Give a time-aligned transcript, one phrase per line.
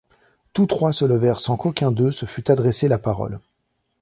[0.53, 3.39] Tous trois se levèrent sans qu’aucun d’eux se fût adressé la parole.